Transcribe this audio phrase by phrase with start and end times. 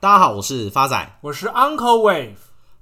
[0.00, 2.36] 大家好，我是发仔，我是 Uncle Wave。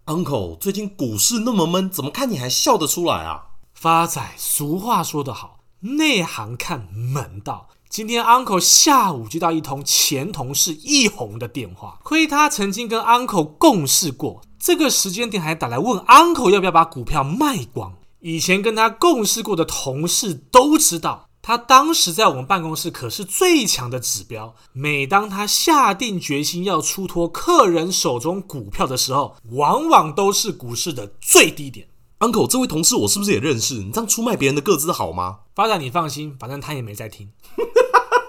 [0.05, 3.47] Uncle，最近股市那么闷，怎么看你还笑得出来啊？
[3.73, 7.69] 发仔，俗话说得好，内行看门道。
[7.89, 17.95] 今天 Uncle 下午接到一通前同事一红的电话，亏他曾经跟 Uncle 共事过，这个时间点还打来问 Uncle 要不要把股票卖光。
[18.21, 24.57] 以前跟他共事过的同事都知道，他当时在我们办公室可是最强的指标。
[24.73, 31.87] 每当他下定决心要出脱客人手中股票的时候，往往都是股市的最低点。
[32.19, 33.75] Uncle，这位同事我是不是也认识？
[33.75, 35.43] 你这样出卖别人的个资好吗？
[35.55, 37.31] 发展你放心，反正他也没在听。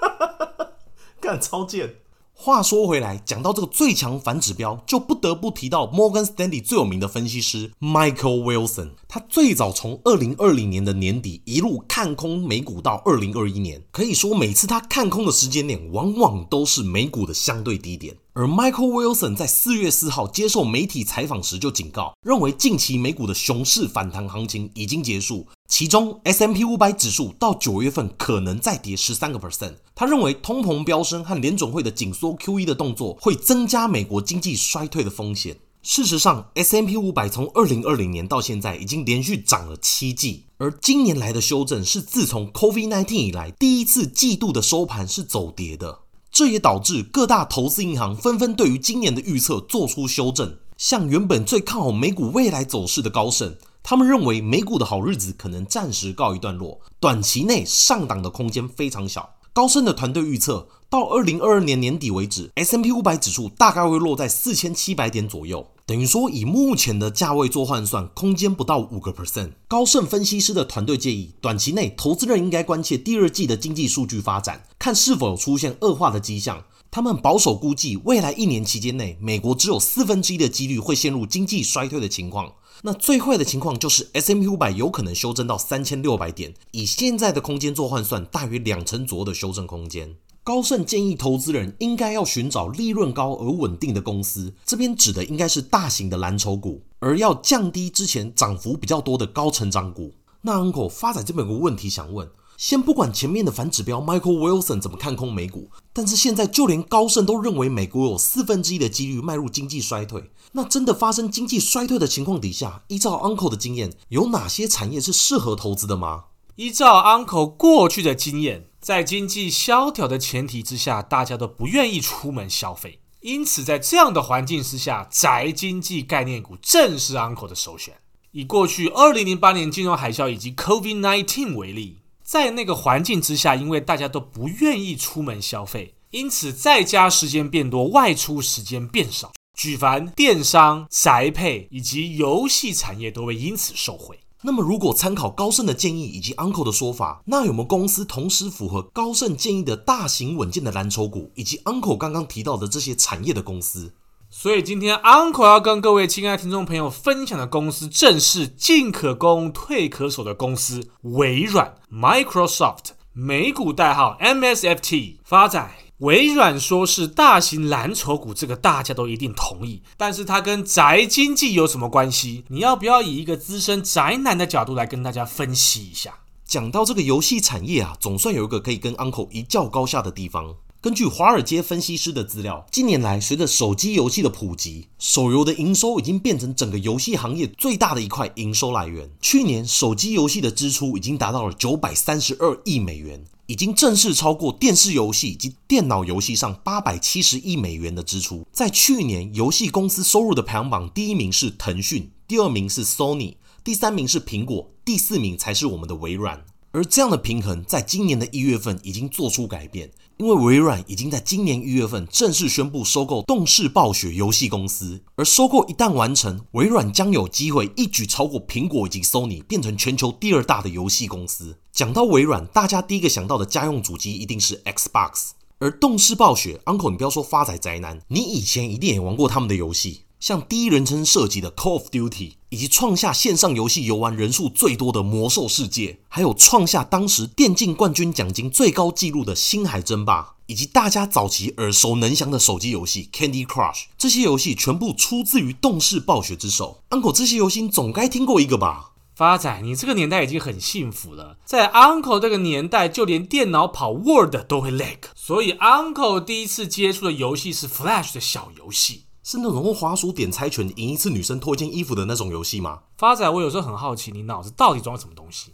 [1.19, 1.95] 干超贱！
[2.39, 8.91] 话说回来，讲到这个最强反指标，就不得不提到 Morgan Stanley 最有名的分析师 Michael Wilson。
[9.07, 18.15] 他最早从二零二零年的年底一路看空美股到二零二一年，可以说每次他看空的时间点，往往都是美股的相对低点。
[18.33, 29.73] 而 Michael Wilson 在四月四号接受媒体采访时就警告，认为近期美股的熊市反弹行情已经结束，其中，S M P 五百指数到九月份可能再跌十三个 percent。
[29.93, 35.57] 他认为通膨飙升和联准会的紧缩 QE 的动作会增加美国经济衰退的风险。
[35.83, 45.99] 事实上，S M P 五百从二零二零年到现在已经连续涨了七季，而今年来的修正是自从 COVID-19 以来第一次季度的收盘是走跌的。
[46.31, 50.57] 这也导致各大投资银行纷纷对于今年的预测做出修正。
[50.77, 53.55] 像原本最看好美股未来走势的高盛，
[53.89, 59.35] 他们认为美股的好日子可能暂时告一段落，短期内上档的空间非常小。
[59.53, 65.65] 高盛的团队预测，到二零二二年年底为止，S M P 五百指数大概会落在四千七百点左右。
[65.85, 69.51] 等于说，以目前的价位做换算，空间不到五个 percent。
[69.69, 76.61] 高盛分析师的团队建议，短期内投资人应该关切第二季的经济数据发展，看是否有出现恶化的迹象。
[76.91, 82.51] 他们保守估计，未来一年期间内，美国只有四分之一的几率会陷入经济衰退的情况。
[82.83, 90.15] 那最坏的情况就是 S M U 百有可能修正到三千六百点，以现在的空间做换算，大约两成左右的修正空间。
[90.43, 100.13] 高盛建议投资人应该要寻找利润高而稳定的公司，这边指的应该是大型的蓝筹股，而要降低之前涨幅比较多的高成长股。
[100.43, 116.25] 那 Uncle 发展这边有个问题想问，先不管前面的反指标 Michael Wilson 怎么看空美股，但是现在就连高盛都认为美国有四分之一的几率迈入经济衰退，那真的发生经济衰退的情况底下，依照 Uncle 的经验，有哪些产业是适合投资的吗？
[116.55, 118.67] 依照 Uncle 过去的经验。
[118.79, 127.95] 在经济萧条的前提之下，大家都不愿意出门消费，因此在这样的环境之下，宅经济概念股正是 Uncle 的首选。
[128.31, 144.19] 以过去二零零八年金融海啸以及 COVID-19 为例，在那个环境之下，因为大家都不愿意出门消费，因此在家时间变多，外出时间变少，举凡电商、宅配以及游戏产业都会因此受惠。
[144.41, 153.93] 那么，如果参考高盛的建议以及 Uncle 的说法，那有没有公司同时符合高盛建议的大型稳健的蓝筹股，以及 Uncle 刚刚提到的这些产业的公司？
[154.39, 165.71] 所以今天 Uncle 要跟各位亲爱听众朋友分享的公司，正是进可攻、退可守的公司——微软 （Microsoft），美股代号 MSFT，发展。
[165.97, 169.81] 微软说是大型蓝筹股，这个大家都一定同意。
[169.97, 172.45] 但是它跟宅经济有什么关系？
[172.49, 176.13] 你要不要以一个资深宅男的角度来跟大家分析一下？
[176.47, 180.55] 讲到这个游戏产业啊，总算有一个可以跟 Uncle 一较高下的地方。
[180.79, 189.09] 根据华尔街分析师的资料，近年来随着手机游戏的普及，手游的营收已经变成整个游戏行业最大的一块营收来源。
[189.21, 193.25] 去年手机游戏的支出已经达到了九百三十二亿美元。
[193.47, 198.45] 已经正式超过电视游戏以及电脑游戏上八百七十亿美元的支出。
[198.53, 203.35] 在去年，游戏公司收入的排行榜，第一名是腾讯，第二名是 Sony，
[203.67, 206.45] 第三名是苹果，第四名才是我们的微软。
[206.71, 209.91] 而这样的平衡，在今年的一月份已经做出改变。
[210.15, 221.59] 因为微软已经在今年一月份正式宣布收购动视暴雪游戏公司，而收购一旦完成，微软将有机会一举超过苹果以及 Sony，变成全球第二大的游戏公司。
[221.73, 230.03] 讲到微软，大家第一个想到的家用主机一定是 Xbox，而动视暴雪，Uncle，你不要说发仔宅男，你以前一定也玩过他们的游戏。
[230.19, 246.83] 像第一人称射击的 Call of Duty，以及创下线上游戏游玩人数最多的魔兽世界，还有创下当时电竞冠军奖金最高纪录的星海争霸，以及大家早期耳熟能详的手机游戏 Candy Crush，这些游戏全部出自于动视暴雪之手。
[246.89, 248.91] Uncle，这些游戏总该听过一个吧？
[249.13, 262.83] 发仔，你这个年代已经很幸福了，在 Uncle 这个年代，就连电脑跑 Word 都会 lag，所以 Uncle 第一次接触的游戏是 Flash 的小游戏，是那种用滑鼠点猜拳赢一次女生脱一件衣服的那种游戏吗？
[262.97, 265.51] 发仔，我有时候很好奇，你脑子到底装了什么东西？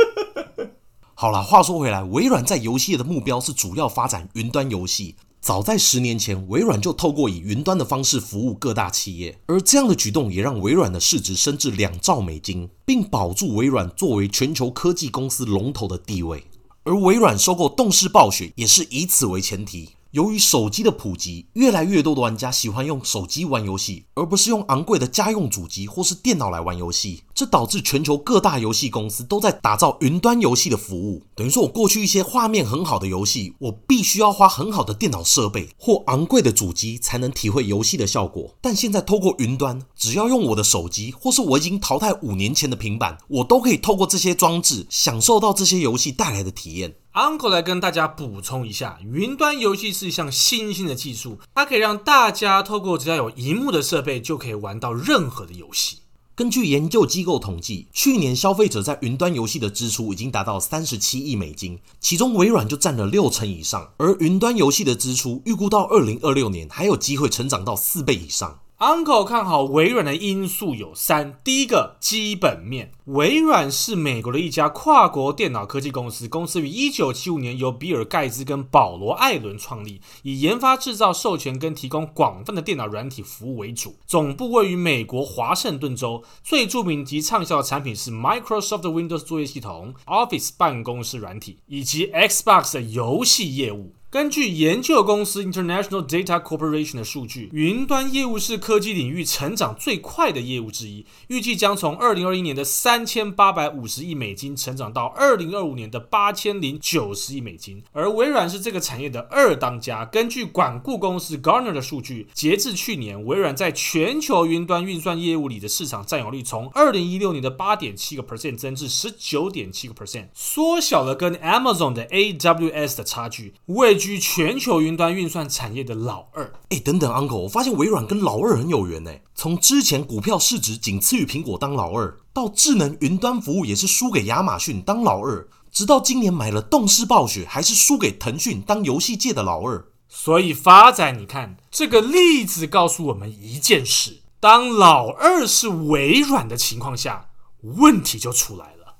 [1.12, 5.16] 好了，话说回来，微软在游戏的目标是主要发展云端游戏。
[5.42, 16.42] 早在十年前，微软就透过以云端的方式服务各大企业，而这样的举动也让微软的市值升至两兆美金，并保住微软作为全球科技公司龙头的地位。
[16.84, 19.90] 而微软收购动视暴雪也是以此为前提。
[20.12, 27.24] 由于手机的普及，越来越多的玩家喜欢用手机玩游戏，而不是用昂贵的家用主机或是电脑来玩游戏。
[27.38, 31.22] 这导致全球各大游戏公司都在打造云端游戏的服务。
[31.36, 38.56] 等于说，我过去一些画面很好的游戏，我必须要花很好的电脑设备或昂贵的主机才能体会游戏的效果。
[38.60, 46.96] 但现在透过云端，只要用我的手机，或是我已经淘汰五年前的平板，我都可以透过这些装置享受到这些游戏带来的体验。
[47.14, 55.98] Uncle 来跟大家补充一下，云端游戏是一项新兴的技术，它可以让大家透过只要有萤幕的设备就可以玩到任何的游戏。
[56.38, 68.60] 根据研究机构统计，去年消费者在云端游戏的支出已经达到三十七亿美金，其中微软就占了六成以上，而云端游戏的支出预估到二零二六年还有机会成长到四倍以上。
[68.78, 93.94] Uncle 看好微软的因素有三：第一个，基本面，微软是美国的一家跨国电脑科技公司，公司于一九七五年由比尔盖茨跟保罗艾伦创立，以研发、制造、授权跟提供广泛的电脑软体服务为主，总部位于美国华盛顿州，最著名及畅销的产品是 Microsoft Windows 作业系统、Office 办公室软体以及 Xbox 的游戏业务。
[94.10, 107.82] 根据研究公司 International Data Corporation 的数据，云端业务是科技领域成长最快的业务之一，预计将从二零二一年的三千八百五十亿美金成长到二零二五年的八千零九十亿美金。
[107.92, 110.06] 而微软是这个产业的二当家。
[110.06, 123.52] 根据管顾公司 Garner 的数据，截至去年，微软在全球云端运算业务里的市场占有率从二零一六年的八点七个 percent 增至十九点七个 percent，缩小了跟 Amazon 的 AWS 的差距。
[123.66, 129.12] 为居全球云端运算产业的老二，哎，等等，Uncle，我发现微软跟老二很有缘呢。
[129.34, 139.84] 从之前股票市值仅次于苹果当老二，到智能云端服务也是输给亚马逊当老二，直到今年买了动视暴雪，还是输给腾讯当游戏界的老二。
[140.08, 147.28] 所以发仔，你看这个例子告诉我们一件事：当老二是微软的情况下，
[147.62, 148.96] 问题就出来了。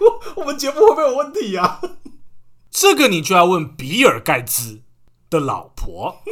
[0.36, 1.80] 我们节目会不会有问题啊？
[2.70, 4.80] 这个你就要问比尔盖茨
[5.28, 6.16] 的老婆。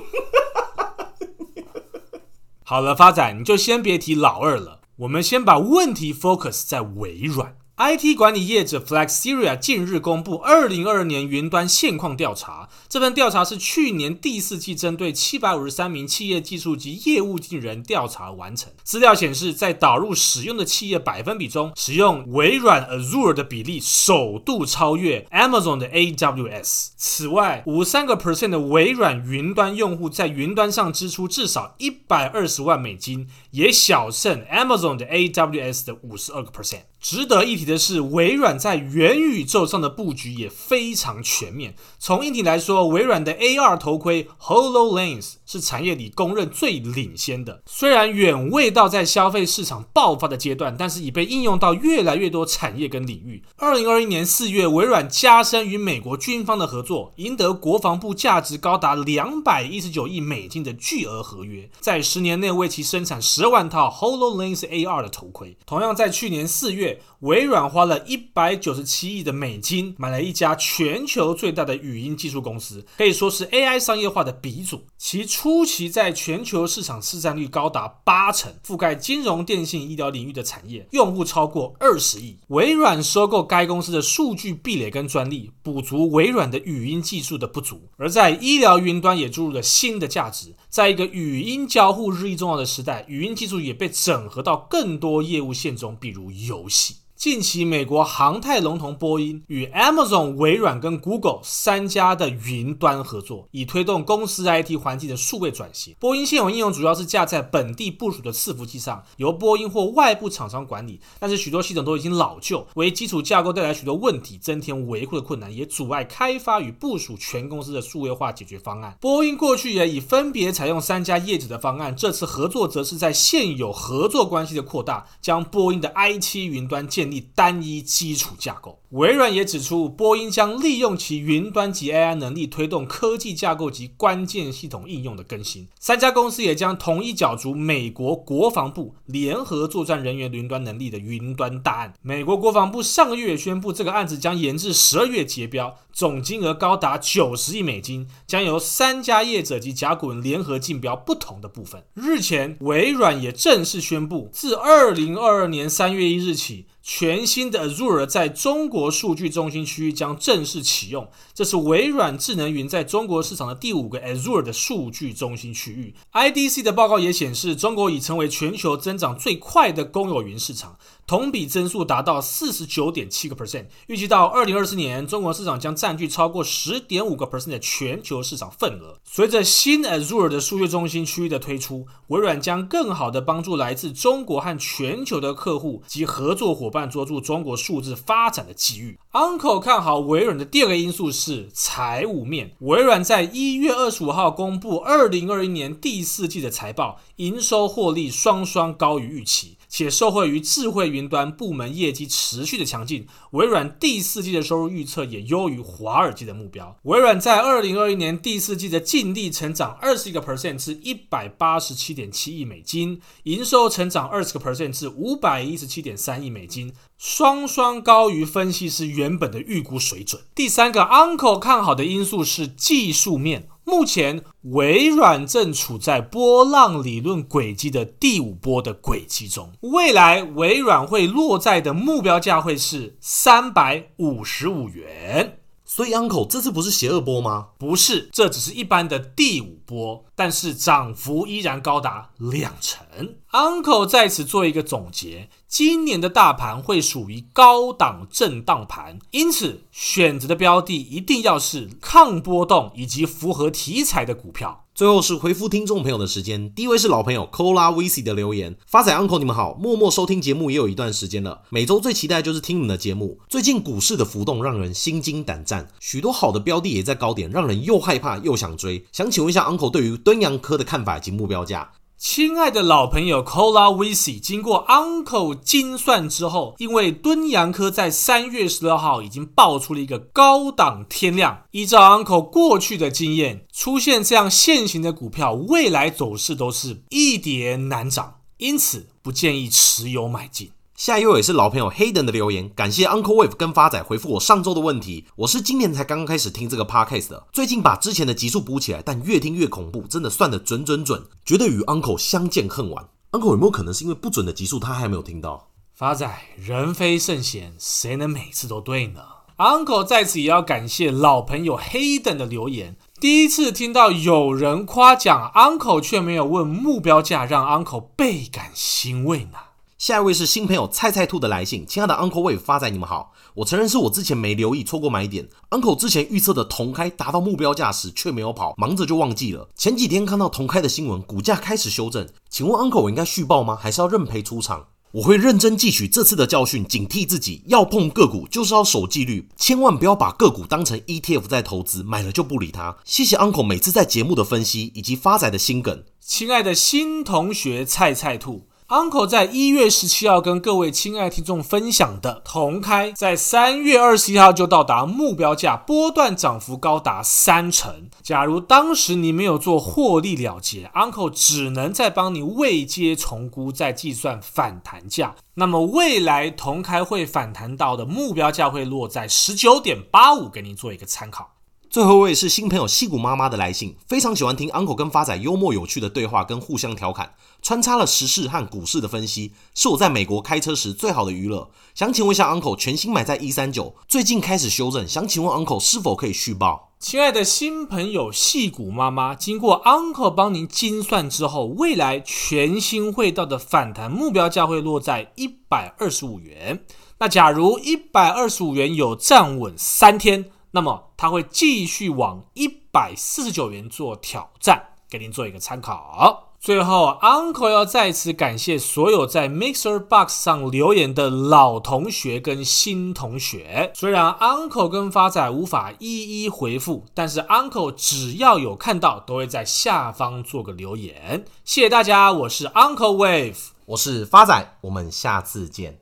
[2.65, 7.58] 好了，发仔，你就先别提老二了，我们先把问题 focus 在微软。
[7.81, 12.69] IT 管理业者 Flexeria 近日公布二零二二年云端现况调查。
[12.89, 18.73] 这份调查是去年第四季针对七百五十三名企业技术及业务经理人调查完成。
[18.83, 26.89] 资料显示，在导入使用的企业百分比中，使用微软 Azure 的比例首度超越 Amazon 的 AWS。
[26.97, 36.81] 此外，五三个 percent 的微软云端用户在云端上支出至少一百二十万美金，也小胜 Amazon 的 AWS 的五十二个 percent。
[37.01, 41.77] 值得一提的是，微软在元宇宙上的布局也非常全面。
[41.99, 47.63] 从硬体来说，微软的 AR 头盔 HoloLens 是产业里公认最领先的。
[47.67, 53.45] 虽然远未到在消费市场爆发的阶段，但是已被应用到越来越多产业跟领域。
[53.57, 65.57] 二零二一年四月，微软加深与美国军方的合作，赢得国防部价值高达两百一十九亿美金的巨额合约，在十年内为其生产十万套 HoloLens AR 的头盔。
[65.67, 67.01] 同样在去年四月。
[67.21, 74.83] 微软花了一百九十七亿的美金买了一家全球最大的语音技术公司，可以说是 AI 商业化的鼻祖。
[74.99, 82.37] 其初期在全球市场市占率高达八成，覆盖金融、电信、医疗领域的产业，用户超过二十亿。
[82.49, 87.89] 微软收购该公司的数据壁垒跟专利，补足微软的语音技术的不足。
[87.97, 90.55] 而在医疗云端也注入了新的价值。
[90.69, 96.97] 在一个语音交互日益重要的时代，语音技术也被整合到更多业务线中，比如游戏。
[97.19, 105.97] 近期美国航太龙头波音与 Amazon、微软跟 Google 三家的云端合作，以推动公司 IT 环境的数位转型。
[105.99, 118.97] 波音现有应用主要是架在本地部署的伺服器上，由波音或外部厂商管理，但是许多系统都已经老旧，为基础架构带来许多问题，增添维护的困难，也阻碍开发与部署全公司的数位化解决方案。
[119.01, 128.81] 波音过去也已分别采用三家业者的方案，这次合作则是在现有合作关系的扩大，将波音的 IT 云端建立单一基础架构。
[128.91, 135.69] 微软也指出，波音将利用其云端及 AI 能力，推动科技架构及关键系统应用的更新。
[135.79, 141.93] 三家公司也将同一角逐美国国防部联合作战人员云端能力的云端大案。
[142.01, 151.85] 美国国防部上个月宣布，这个案子将延至十二月结标，总金额高达九十亿美金，将由三家业者及甲骨文联合竞标不同的部分。
[151.93, 156.67] 日前，微软也正式宣布，自二零二二年三月一日起。
[156.91, 165.95] 全新的 Azure 在中国数据中心区域将正式启用，这是微软智能云在中国市场的第五个 Azure 的数据中心区域。
[166.15, 170.79] IDC 的报告也显示，中国已成为全球增长最快的公有云市场。
[171.09, 178.99] 同比增速达到四十九点七个 percent，预计到二零二四年，中国市场将占据超过十点五个 percent 的全球市场份额。
[179.05, 188.99] 随着新 Azure 的数据中心区域的推出，微软将更好地帮助来自中国和全球的客户及合作伙伴捉住中国数字发展的机遇。
[189.13, 199.57] Uncle 看好微软的第二个因素是财务面，微软在一月二十五号公布二零二一年第四季的财报，营收获利双双高于预期。
[199.69, 206.77] 且受惠于智慧云端部门业绩持续的强劲，微软第四季的收入预测也优于华尔街的目标。
[206.85, 220.23] 微软在二零二一年第四季的净利成长二十一个 percent 至一百八十七点七亿美金，营收成长二十个 percent 至五百一十七点三亿美金，双双高于分析师原本的预估水准。
[220.35, 223.49] 第三个 Uncle 看好的因素是技术面。
[223.69, 229.53] 目前，微软正处在波浪理论轨迹的第五波的轨迹中。
[229.61, 235.41] 未来，微软会落在的目标价会是三百五十五元。
[235.67, 237.49] 所以，Uncle 这次不是邪恶波吗？
[237.59, 242.87] 不是，这只是一般的第五波，但是涨幅依然高达两成。
[243.31, 254.65] Uncle 在此做一个总结：今年的大盘会属于高档震荡盘，因此选择的标的一定要是抗波动以及符合题材的股票。
[254.75, 263.19] 最后是回复听众朋友的时间，第一位是老朋友 Cola VC 的留言，发仔 Uncle 你们好，默默收听节目也有一段时间了，每周最期待就是听你们的节目。
[263.29, 268.87] 最近股市的浮动让人心惊胆战，许多好的标的也在高点，让人又害怕又想追。
[268.93, 271.73] 想请问一下 Uncle 对于敦洋科的看法以及目标价？
[271.97, 290.53] 亲爱的老朋友 Cola VC，经过 Uncle 精算之后，因为敦洋科在三月十六号已经爆出了一个高档天量，依照 Uncle 过去的经验，出现这样现行的股票，未来走势都是一跌难涨，因此不建议持有买进。
[290.79, 295.07] 下一位也是老朋友 Hayden 的留言，感谢 Uncle Wave 跟发仔回复我上周的问题。
[295.17, 302.89] 我是今年才刚刚开始听这个 Podcast 的，最近把之前的集数补起来，但越听越恐怖，真的算得准准准，觉得与 Uncle 相见恨晚。
[303.11, 305.49] Uncle 有没有可能是因为不准的集数他还没有听到？
[305.75, 309.01] 发仔人非圣贤，谁能每次都对呢
[309.39, 319.39] ？Uncle 在此也要感谢老朋友 Hayden 的留言，第一次听到有人夸奖 Uncle 却没有问目标价，让 Uncle 倍感欣慰呢。
[319.79, 325.29] 下一位是新朋友菜菜兔的来信，亲爱的 Uncle Wave 发仔，你们好，我承认是我之前没留意，错过买点。
[325.51, 329.49] Uncle 之前预测的同开达到目标价时却没有跑，忙着就忘记了。
[329.55, 333.55] 前几天看到同开的新闻，股价开始修正，请问 Uncle 我应该续报吗？
[333.55, 334.67] 还是要认赔出场？
[334.91, 342.77] 我会认真汲取这次的教训，警惕自己，要碰个股就是要守纪律，千万不要把个股当成 ETF 在投资，买了就不理它。
[342.85, 345.85] 谢谢 Uncle 每次在节目的分析以及发仔的心梗。
[346.01, 348.49] 亲爱的新同学菜菜兔。
[348.69, 357.89] Uncle 在一月十七号跟各位亲爱听众分享的同开，在三月二十一号就到达目标价，波段涨幅高达三成。
[358.03, 365.15] 假如当时你没有做获利了结，Uncle 只能再帮你未接重估，再计算反弹价。
[365.37, 371.38] 那么未来同开会反弹到的目标价会落在十九点八五，给您做一个参考。
[371.71, 377.11] 最后一位是新朋友矽谷妈妈的来信，非常喜欢听 Uncle 跟发仔幽默有趣的对话跟互相调侃，
[377.43, 381.51] 穿插了时事和股市的分析，是我在美国开车时最好的娱乐。
[381.75, 386.71] 想请问一下 Uncle，全新买在一三九，最近开始修正，想请问 Uncle 是否可以续报？
[386.81, 396.65] 亲爱的新朋友矽谷妈妈，经过 Uncle 帮您精算之后，未来全新会到的反弹目标价会落在一百二十五元。
[396.99, 406.25] 那假如一百二十五元有站稳三天，那么他会继续往一百四十九元做挑战，给您做一个参考。
[406.41, 413.71] 最后，Uncle 要再次感谢所有在 Mixer Box 上留言的老同学跟新同学。
[413.75, 421.25] 虽然 Uncle 跟发仔无法一一回复，但是 Uncle 只要有看到，都会在下方做个留言。
[421.45, 425.79] 谢谢大家，我是 Uncle Wave，我是发仔，我们下次见。